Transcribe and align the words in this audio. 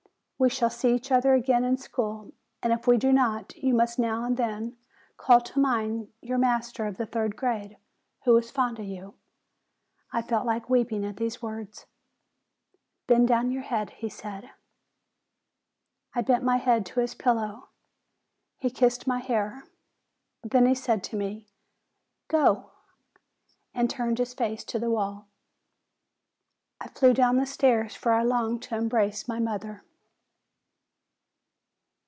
We 0.43 0.49
shall 0.49 0.71
see 0.71 0.95
each 0.95 1.11
other 1.11 1.35
again 1.35 1.63
in 1.63 1.77
school. 1.77 2.31
And 2.63 2.73
if 2.73 2.87
we 2.87 2.97
do 2.97 3.13
not, 3.13 3.55
you 3.55 3.75
must 3.75 3.99
now 3.99 4.23
and 4.23 4.37
then 4.37 4.75
call 5.15 5.39
to 5.39 5.59
mind 5.59 6.07
your 6.19 6.39
master 6.39 6.87
of 6.87 6.97
the 6.97 7.05
third 7.05 7.35
grade, 7.35 7.77
who 8.25 8.33
was 8.33 8.49
fond 8.49 8.79
of 8.79 8.85
you." 8.87 9.13
I 10.11 10.23
felt 10.23 10.47
like 10.47 10.67
weeping 10.67 11.05
at 11.05 11.17
these 11.17 11.43
words. 11.43 11.85
"Bend 13.05 13.27
down 13.27 13.51
your 13.51 13.61
head," 13.61 13.91
he 13.91 14.09
said. 14.09 14.49
THE 16.15 16.23
STREET 16.23 16.29
163 16.29 16.33
I 16.33 16.33
bent 16.33 16.43
my 16.43 16.57
head 16.57 16.87
to 16.87 16.99
his 17.01 17.13
pillow; 17.13 17.69
he 18.57 18.71
kissed 18.71 19.05
my 19.05 19.19
hair. 19.19 19.65
Then 20.41 20.65
he 20.65 20.73
said 20.73 21.03
to 21.03 21.15
me, 21.15 21.45
"Go!" 22.29 22.71
and 23.75 23.87
turned 23.91 24.17
his 24.17 24.33
face 24.33 24.63
to 24.63 24.79
the 24.79 24.89
wall. 24.89 25.27
I 26.79 26.87
flew 26.87 27.13
down 27.13 27.37
the 27.37 27.45
stairs; 27.45 27.95
for 27.95 28.11
I 28.13 28.23
longed 28.23 28.63
to 28.63 28.75
embrace 28.75 29.27
my 29.27 29.37
mother. 29.37 29.83